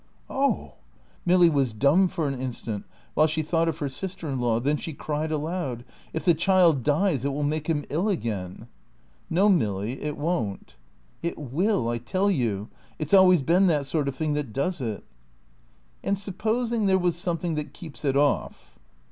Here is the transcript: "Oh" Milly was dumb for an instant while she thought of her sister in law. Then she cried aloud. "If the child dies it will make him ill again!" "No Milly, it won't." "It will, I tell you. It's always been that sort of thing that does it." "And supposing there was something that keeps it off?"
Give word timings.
"Oh" 0.31 0.73
Milly 1.27 1.47
was 1.47 1.73
dumb 1.73 2.07
for 2.07 2.27
an 2.27 2.41
instant 2.41 2.85
while 3.13 3.27
she 3.27 3.43
thought 3.43 3.69
of 3.69 3.77
her 3.77 3.87
sister 3.87 4.27
in 4.27 4.39
law. 4.39 4.59
Then 4.59 4.75
she 4.75 4.93
cried 4.93 5.31
aloud. 5.31 5.85
"If 6.11 6.25
the 6.25 6.33
child 6.33 6.81
dies 6.81 7.23
it 7.23 7.31
will 7.33 7.43
make 7.43 7.67
him 7.67 7.85
ill 7.87 8.09
again!" 8.09 8.67
"No 9.29 9.47
Milly, 9.47 10.01
it 10.01 10.17
won't." 10.17 10.75
"It 11.21 11.37
will, 11.37 11.87
I 11.87 11.99
tell 11.99 12.31
you. 12.31 12.69
It's 12.97 13.13
always 13.13 13.43
been 13.43 13.67
that 13.67 13.85
sort 13.85 14.07
of 14.07 14.15
thing 14.15 14.33
that 14.33 14.51
does 14.51 14.81
it." 14.81 15.03
"And 16.03 16.17
supposing 16.17 16.87
there 16.87 16.97
was 16.97 17.15
something 17.15 17.53
that 17.53 17.71
keeps 17.71 18.03
it 18.03 18.17
off?" 18.17 18.79